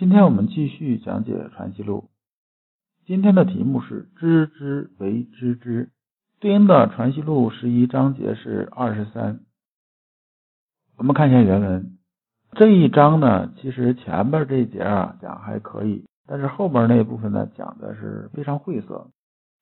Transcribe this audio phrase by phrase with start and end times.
[0.00, 2.08] 今天我们继续讲解《传习录》，
[3.06, 5.90] 今天的题目是“知之为知之”，
[6.40, 9.40] 对应的《传习录》十一章节是二十三。
[10.96, 11.98] 我们看一下原文，
[12.52, 19.10] 这一章呢，其实前边这一节啊讲还可以，但是后边那部分呢讲的是非常晦涩。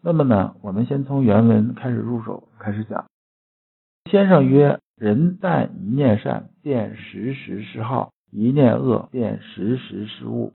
[0.05, 3.07] 那么呢，我们先从原文开始入手，开始讲。
[4.09, 10.53] 先生曰：“人但一念善，便时时是好。”一念恶，便时时失误。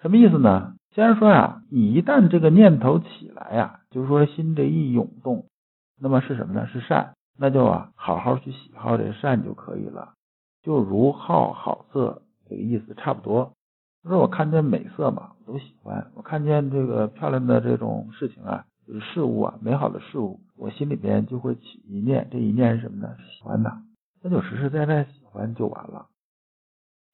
[0.00, 0.74] 什么意思呢？
[0.94, 5.46] 先生说呀，你一旦这个念头起来呀，就是说心这一涌动，
[6.00, 6.66] 那么是什么呢？
[6.66, 10.14] 是善，那就啊，好好去喜好这善就可以了。
[10.62, 13.52] 就如好好色这个意思差不多。
[14.02, 23.16] 他说我看见美色嘛，我都喜欢；我看见这个漂亮的这种事情啊，就是事物啊，美好的事物，我心里边就会起一念，这一念是什么呢？
[23.30, 23.72] 喜欢的，
[24.22, 26.06] 那就实实在在喜欢就完了。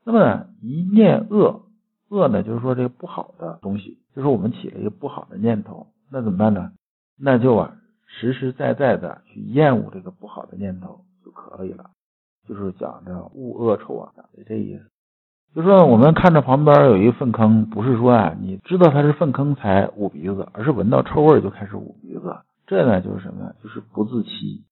[0.05, 1.63] 那么一念恶，
[2.09, 6.73] 恶呢，就是说这个不好的东西，就是我们起了一个不好的念头，那怎么办呢？
[7.19, 7.77] 那就啊，
[8.07, 11.91] 实实在在的去厌恶这个不好的念头就可以了。
[12.49, 14.85] 就是讲着恶恶臭啊，讲的这意思。
[15.55, 22.37] 就说我们看着旁边有一粪坑，不是说啊，你知道它是粪坑才捂鼻子，而是闻到臭味就开始捂鼻子。
[22.67, 23.53] 这呢，就是什么？
[23.63, 24.65] 就是不自欺。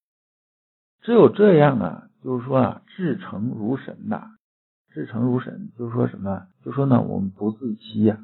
[1.01, 4.31] 只有这样呢，就是说啊，至诚如神呐。
[4.91, 6.47] 至诚如神，就是说什么？
[6.63, 8.19] 就说呢，我们不自欺呀，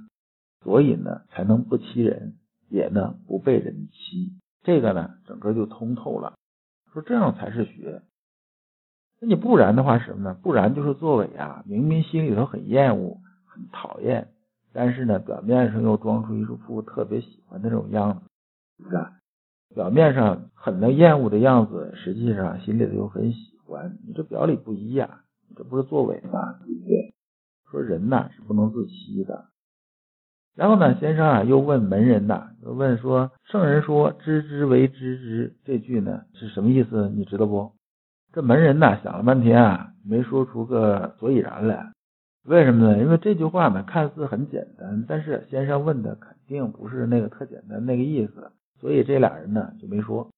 [0.64, 2.36] 所以呢，才能不欺人，
[2.70, 4.34] 也呢不被人欺。
[4.64, 6.34] 这个呢，整个就通透了。
[6.92, 8.02] 说这样才是学。
[9.20, 10.34] 那你不然的话什么呢？
[10.42, 11.64] 不然就是作伪啊！
[11.68, 14.30] 明明心里头很厌恶、很讨厌，
[14.74, 19.14] 但是呢，表面上又装出一副特别喜欢的这种样子，是吧？
[19.76, 23.98] 表面上很能厌恶的样子，实际上心里头又很喜欢。
[24.08, 25.22] 你这表里不一呀。
[25.56, 26.60] 这不是作伪吗？
[26.66, 27.14] 对不对？
[27.70, 29.46] 说人呐是不能自欺的。
[30.56, 37.10] 然后呢，先生啊又问门人呐，又问说：“圣人说知之为知之，这句呢是什么意思？
[37.10, 37.74] 你知道不？”
[38.32, 41.92] 这门人呐想了半天啊，没说出个所以然来。
[42.46, 42.98] 为什么呢？
[43.00, 50.30] 因为这句话呢看似很简单，但是先生问的肯定不是那个特简单那个意思，所以这俩人呢就没说。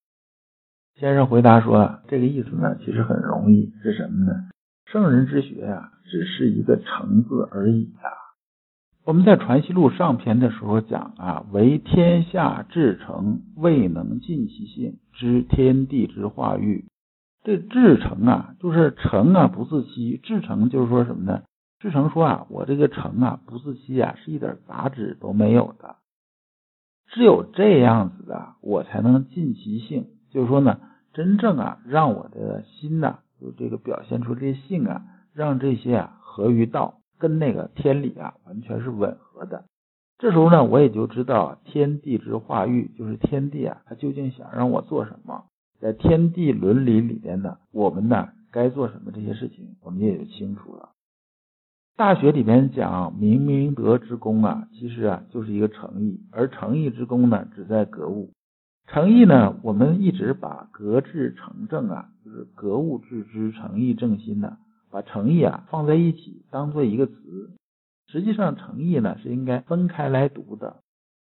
[0.95, 4.33] 先生回答说：“这个意思呢其实很容易，是什么呢？”
[4.91, 8.07] 圣人之学呀，只是一个诚字而已啊。
[9.03, 16.85] 我们在《传习录》上篇的时候讲啊，为天下至诚，未能尽其性，知天地之化育。
[17.43, 20.21] 这至诚啊，就是诚啊，不自欺。
[20.23, 21.43] 至诚就是说什么呢？
[21.79, 25.97] 至诚说啊，我这个诚啊，不自欺啊，是一点杂质都没有的。
[27.07, 30.07] 只有这样子的，我才能尽其性。
[30.31, 30.79] 就是说呢，
[31.11, 33.19] 真正啊，让我的心呐。
[33.39, 35.03] 就这个表现出这些性啊，
[35.33, 39.65] 让这些啊合于道，跟那个天理啊完全是吻合的。
[40.17, 45.45] 这时候呢，我也就知道天地之化育，就是天地啊，他究竟想让我做什么？
[45.79, 50.89] 在天地伦理里边呢，我们呢该做什么这些事情，我们也就清楚了。
[51.95, 58.31] 大学里边讲明明德之功啊，其实啊就是一个诚意，而诚意之功呢，只在格物。
[58.87, 64.57] 诚意呢，我们一直把格致诚正啊，就是格物致知，诚意正心呢，
[64.89, 67.13] 把诚意啊放在一起当做一个词。
[68.09, 70.77] 实际上，诚意呢是应该分开来读的。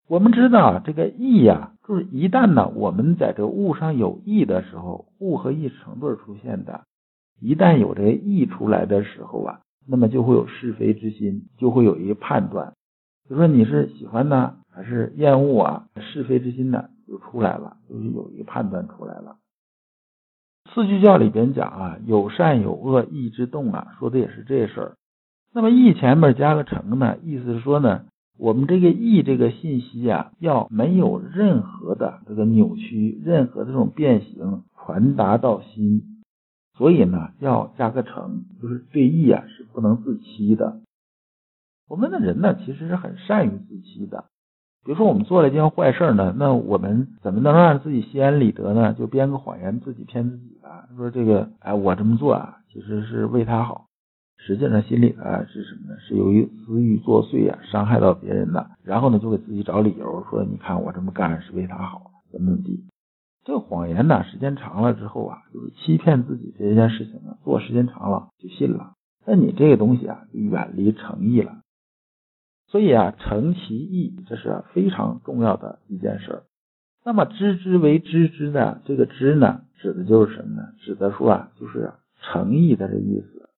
[0.09, 6.84] 我们知道这个意呀，就是一旦呢我们在这物上有意的时候，物和意成对出现的。
[7.42, 12.72] 一旦有这个意出来的时候啊，那么就会有是非之心，就会有一个判断，
[13.28, 15.86] 就说你是喜欢呢还是厌恶啊？
[16.01, 16.89] 是非之心呢？
[17.10, 19.39] 就出来了，就是有一个判断出来了。
[20.72, 24.97] 四句教里边讲啊，有善有恶，意之动啊，说的也是这事儿。
[25.53, 28.04] 那么意前面加个成呢，意思是说呢，
[28.39, 36.22] 我们这个意这个信息啊，要没有任何的这个扭曲，任何的这种变形，传达到心。
[36.78, 40.80] 所以呢，要加个成，就是对意啊是不能自欺的。
[41.89, 44.29] 我们的人呢，其实是很善于自欺的。
[44.82, 48.94] 比如说，我们做了一件坏事呢，那我们怎么能让自己心安理得呢？
[48.94, 50.88] 就编个谎言，自己骗自己吧。
[50.97, 53.86] 说这个，哎，我这么做啊，其实是为他好。
[54.38, 56.00] 实际上心里啊是什么呢？
[56.00, 62.83] 是由于私欲作祟呀，伤害到别人的，然后呢就给自己找理由，说你看我这么干是为他好，怎么怎么地。
[63.44, 68.94] 这个谎言呢，时间长了之后啊，就是欺骗自己这件事情呢，做时间长了就信了。
[69.26, 71.59] 那你这个东西啊，就远离诚意了。
[72.71, 76.43] 所以啊，诚其意，这是非常重要的一件事儿。
[77.05, 80.69] 那么知之为知之呢这个知呢，指的就是什么呢？
[80.78, 83.49] 指的说啊，就是诚意的这意思。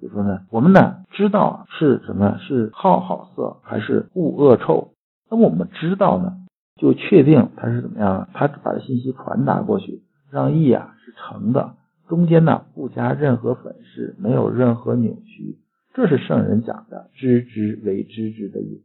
[0.00, 2.38] 就说呢，我们呢知道是什么？
[2.38, 4.92] 是好好色还是恶恶臭？
[5.28, 6.36] 那么我们知道呢？
[6.76, 8.28] 就确定他是怎么样？
[8.34, 11.74] 他把信息传达过去，让意啊是成的，
[12.08, 15.58] 中间呢不加任何粉饰，没有任何扭曲，
[15.94, 18.82] 这是圣人讲的知之为知之的意思。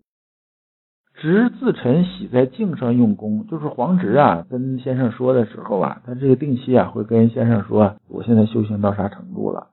[1.16, 9.70] 直自陈喜在镜上用功，就是黄直啊跟先生说的时候啊，他这个定期啊会跟先生说，我现在修行到啥程度了？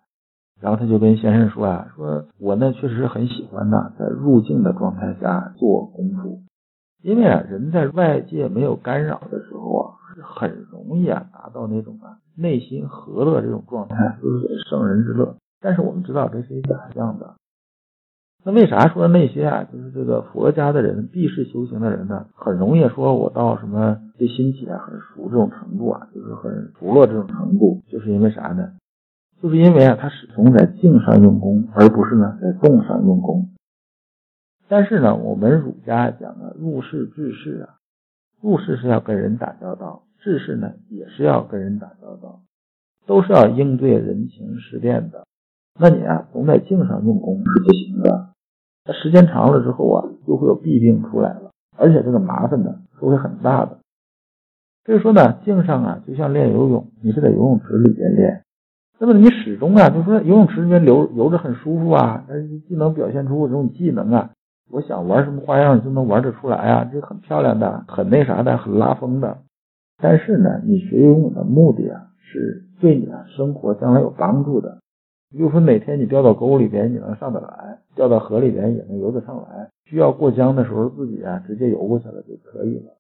[0.61, 6.41] 然后他就跟先生说啊，说我呢确实很喜欢呢，在入境的状态下做功夫。
[7.03, 15.37] 因为啊，人在外界没有干扰的时候啊，是很容易啊达到那种啊内心和乐这种状态，就是圣人之乐。
[15.61, 17.35] 但是我们知道这是假象的。
[18.45, 28.75] 那为啥说那些啊，就是这个佛家的人、避世修行的人呢，很容易说我到什么对心体啊很熟这种程度啊，就是很熟络这种程度，就是因为啥呢？
[29.43, 33.49] 就是因为啊，他始终在静上用功，而不是呢在动上用功。
[34.69, 37.79] 但是呢，我们儒家讲啊，入世治世啊，
[38.41, 42.43] 入世是要跟人打交道，治世呢也是要跟人打交道，
[43.07, 45.27] 都是要应对人情世变的。
[45.79, 48.29] 那你啊，总在静上用功是不行的。
[48.85, 53.79] 那时间长了之后啊，就会有弊病出来了，而且这个麻烦呢，都会很大的。
[54.85, 58.45] 所以说呢，静上啊，就像练游泳，你是在游泳池里边练，
[59.01, 64.31] 那么你始终啊，就说游泳池里面游游着很舒服啊，你既能表现出我这种技能啊。
[64.71, 69.39] 我想玩什么花样就能玩得出来啊，这很漂亮的，很那啥的，很拉风的。
[69.99, 74.79] 但是呢，你学游泳的目的啊，是对你啊生活将来有帮助的。
[75.37, 79.69] 比如说哪天你掉到沟里边，你能上得来；掉到河里边也能游得上来。
[79.85, 82.97] 需要过江的时候，自己啊直接游过去了就可以了。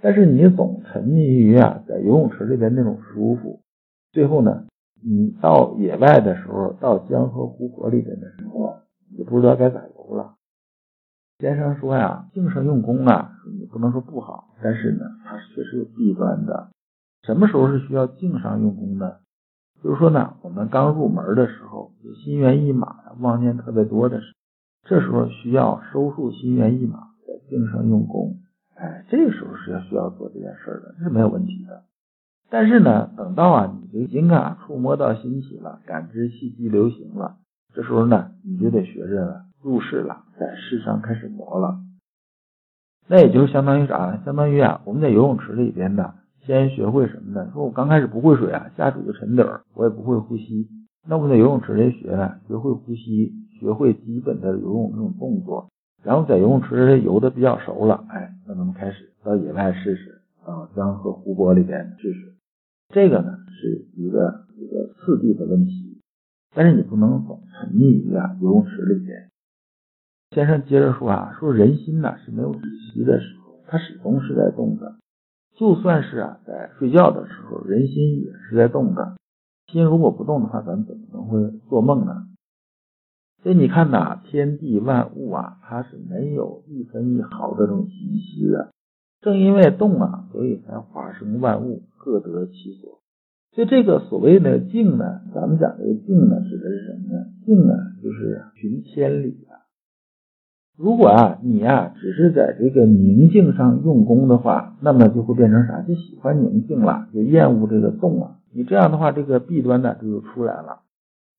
[0.00, 3.60] 但是你总沉迷于啊在游泳池里边那种舒服，
[4.12, 4.64] 最后呢，
[5.04, 8.74] 你到野外的时候，到江河湖泊里边的时候，
[9.16, 10.34] 也不知道该咋游了。
[11.40, 16.68] 先生说呀，静上用功啊，你不能说不好，但是呢，它确实有弊端的。
[17.24, 19.16] 什么时候是需要静上用功呢？
[19.82, 21.90] 就是说呢，我们刚入门的时候，
[22.22, 24.34] 心猿意马、妄念特别多的时，
[24.84, 28.36] 这时候需要收束心猿意马，在静上用功。
[28.74, 31.82] 哎，这个时候是要需要做这件事的，这是没有问题的。
[32.50, 37.36] 但是呢，等到啊，你这经啊触摸到心起了，感知气机流行了，
[37.74, 39.44] 这时候呢，你就得学着了。
[39.62, 41.78] 入世了，在世上开始磨了，
[43.06, 44.16] 那也就相当于啥？
[44.24, 46.14] 相当于啊，我们在游泳池里边的，
[46.44, 47.50] 先学会什么呢？
[47.52, 50.68] 说我刚开始不会水啊，下水就沉底儿，我也不会呼吸。
[51.08, 55.70] 那我们在游泳池里学呢，学会呼吸，学会基本的游泳这种动作，
[56.02, 62.34] 然后在游泳池里游的比较熟了，哎，那咱们开始到野外试试，啊江河湖泊里边试试。
[62.88, 66.00] 这个呢是一个一个次第的问题，
[66.54, 69.30] 但是你不能总沉溺于啊游泳池里边。
[70.30, 72.60] 先生接着说啊，说人心呢是没有止
[72.92, 74.96] 息的时候，它始终是在动的。
[75.62, 79.14] 就算是啊在睡觉的时候，人心也是在动的。
[79.70, 81.38] 心如果不动的话，咱们怎么能会
[81.68, 82.26] 做梦呢？
[83.44, 88.72] 所以你看呐，天地万物啊，它是没有一分一毫的这种息息的。
[89.20, 92.98] 正因为动啊，所以才化生万物，各得其所。
[93.52, 97.24] 所以这个所谓的静呢，咱们讲这个静呢，指的是什么呢？
[97.46, 99.61] 静呢，就是寻千里啊。
[100.78, 105.82] 如果啊，你啊只是在这个宁静上用功的话，那么就会变成啥？
[105.82, 108.38] 就喜欢宁静了，就厌恶这个动了。
[108.52, 110.80] 你这样的话，这个弊端呢就出来了。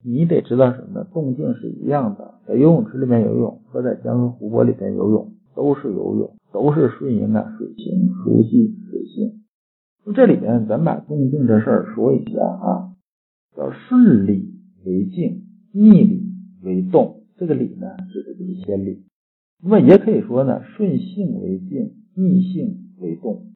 [0.06, 1.08] 你得知道什么呢？
[1.14, 9.42] 动静是一样的，在游泳池里面游泳和在江河湖泊里边游泳都是游泳，都是顺应啊水情，熟悉水性。
[10.14, 12.94] 这里面咱把动静这事儿说一下啊，
[13.56, 14.54] 叫顺理
[14.86, 16.24] 为静，逆理
[16.62, 17.22] 为动。
[17.38, 19.04] 这个理呢，指的就是先理。
[19.64, 23.54] 那么也可以说呢，顺性为静，逆性为动。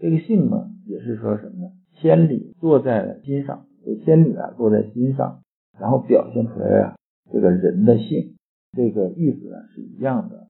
[0.00, 1.72] 这个性呢，也是说什么呢？
[1.94, 3.66] 千里坐在心上，
[4.04, 5.42] 千里啊坐在心上，
[5.78, 6.96] 然后表现出来啊
[7.32, 8.34] 这个人的性，
[8.76, 10.48] 这个意思啊是一样的。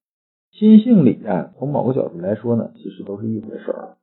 [0.51, 3.97] 心性理啊，从某个角度来说呢，其实都是一回事儿。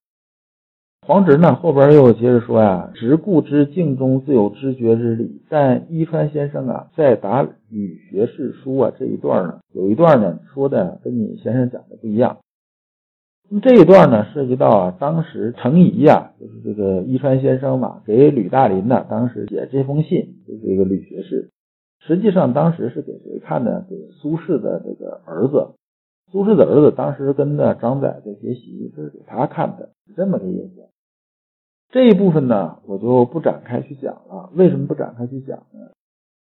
[1.04, 12.38] 黄直呢后边又接着说呀：“直故知境中自有知觉之理。”但伊川先生啊在答吕学士书啊这一段呢，有一段呢说的跟你先生讲的不一样。
[13.50, 21.50] 那么这一段呢涉及到啊，当时程颐呀，就是这个伊川先生嘛，给吕大林呢当时写这封信，就是这个吕学士，
[21.98, 23.84] 实际上当时是给谁看的？
[23.90, 25.74] 给苏轼的这个儿子。
[26.30, 30.88] 苏轼的儿子当时跟着张载在学习，是给他看的，是这么个意思。
[31.92, 34.48] 这一部分呢，我就不展开去讲了。
[34.54, 35.90] 为什么不展开去讲呢？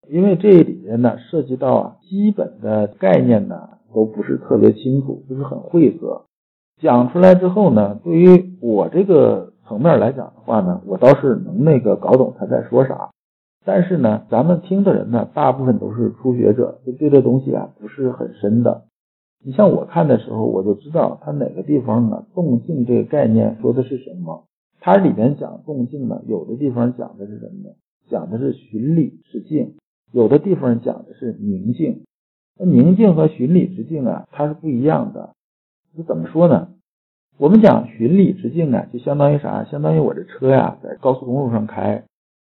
[0.08, 6.22] 因为这里面呢，涉及到啊，基本的概念呢，都不是特别清楚，就是很晦涩。
[6.82, 13.10] 讲出来之后呢，对于我这个层面来讲的话呢，我倒是能那个搞懂他在说啥。
[13.66, 18.86] 但是呢，咱们听的人呢，大部分都是初学者，就对这东西啊不是很深的。
[19.44, 22.24] 你像我看的时候，我就知道它哪个地方呢？
[22.34, 24.46] 动静这个概念说的是什么？
[24.84, 27.76] 它里边讲动静呢，有的地方讲的是什么呢？
[28.10, 29.76] 讲的是循理是静，
[30.12, 32.02] 有的地方讲的是宁静。
[32.60, 35.36] 那宁静和循理之静啊，它是不一样的。
[35.96, 36.70] 这怎么说呢？
[37.38, 39.64] 我们讲循理之静啊，就相当于啥？
[39.66, 42.04] 相当于我这车呀，在高速公路上开，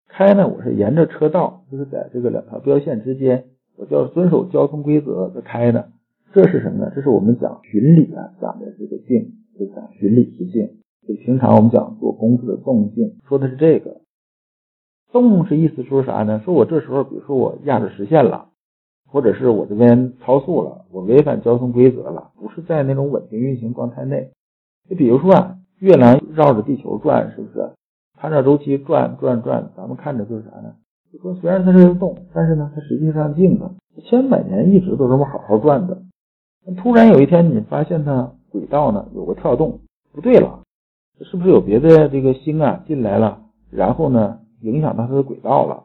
[0.07, 3.45] 开呢，我是沿着车道，就是在这个两条标线之间，
[3.75, 5.89] 我就要遵守交通规则在开的。
[6.31, 6.91] 这是什么呢？
[6.93, 10.77] 这是我们讲循理啊，讲的这个静，就讲循理之静。
[11.07, 14.01] 就平常我们讲做功夫的动静，说的是这个
[15.11, 16.41] 动是意思说啥呢？
[16.45, 18.49] 说我这时候，比如说我压着实线了，
[19.07, 24.31] 或者是我这边超速了，我违反交通规则了，不是在那种稳定运行状态内。
[24.89, 27.71] 就比如说啊，月亮绕着地球转，是不是？
[28.19, 30.75] 按照周期转转转，咱们看着就是啥呢？
[31.11, 33.71] 就说虽然它是动，但是呢，它实际上静的，
[34.03, 35.97] 千百年一直都这么好好转的。
[36.77, 39.79] 突然有一天，你发现它轨道呢有个跳动，
[40.11, 40.61] 不对了，
[41.25, 43.41] 是不是有别的这个星啊进来了？
[43.69, 45.83] 然后呢，影响到它的轨道了？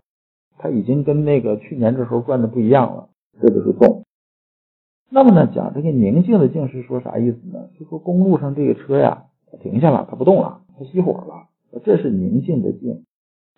[0.58, 3.08] 它已经跟那个去年这时候转的不一样了，
[3.40, 4.04] 这就是动。
[5.10, 7.68] 那么呢，讲这个宁静的静是说啥意思呢？
[7.78, 11.48] 就说公路上这个车呀，它停下了，它不动了，它熄火了，
[11.84, 13.04] 这是宁静的静。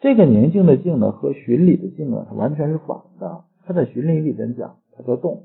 [0.00, 3.45] 这个宁静的静呢，和循理的静啊，它完全是反的。
[3.64, 5.42] 它在循理里边讲，它叫动。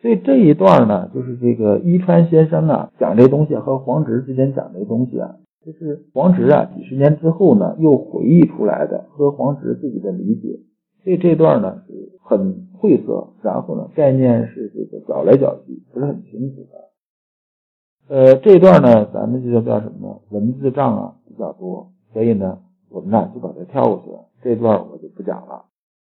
[0.00, 10.60] 所以这一段呢，就是这个伊川先生啊讲这东西和黄直之间讲这东西啊，就是黄直啊几十年之后呢又回忆出来的和黄直自己的理解。
[11.02, 16.84] 所以这段呢是很晦涩，然后呢概念是这个搅来搅去不是很清楚的。
[18.08, 20.38] 呃，这段呢咱们就叫叫什么呢？
[20.38, 22.58] 文字障啊比较多，所以呢
[22.90, 24.26] 我们呢就把它跳过去了。
[24.42, 25.64] 这段我就不讲了。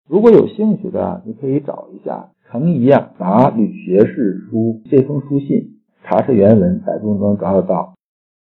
[0.07, 2.31] 如果有兴趣的，你可以找一下。
[2.51, 7.93] 程颐啊，拿吕学士书这封书信，查查原文，百度能找得到。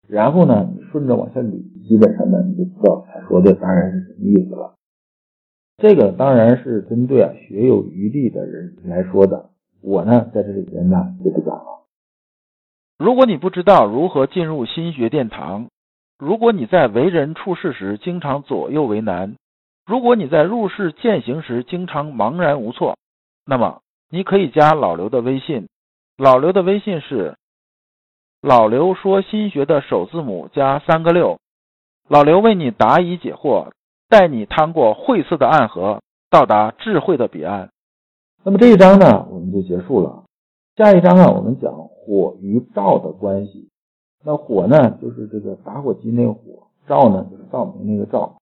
[0.09, 4.75] 然后呢，你顺着往下捋，基本上呢，你就知道他说的当然是什么意思了。
[5.79, 9.51] 这个当然是针对啊学有余力的人来说的。
[9.83, 11.85] 我呢，在这里边呢就不讲了。
[12.99, 15.69] 如果你不知道如何进入心学殿堂，
[16.19, 19.37] 如果你在为人处事时经常左右为难，
[19.87, 22.97] 如果你在入世践行时经常茫然无措，
[23.45, 23.81] 那么。
[24.09, 25.67] 你可以加老刘的微信，
[26.17, 27.35] 老刘的微信是
[28.47, 31.41] 老刘说新学的首字母加三个六，
[32.09, 33.73] 老刘为你答疑解惑，
[34.09, 36.01] 带你趟过晦涩的暗河，
[36.31, 37.71] 到达智慧的彼岸。
[38.45, 40.23] 那么这一章呢，我们就结束了。
[40.77, 43.69] 下一章啊，我们讲火与照的关系。
[44.25, 48.37] 那火呢，就是这个打火机那个火；灶呢，就是照明那个灶。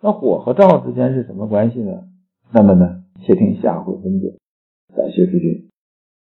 [0.00, 2.02] 那火和照之间是什么关系呢？
[2.50, 4.34] 那么呢，且听下回分解。
[4.96, 5.70] 感谢诸君。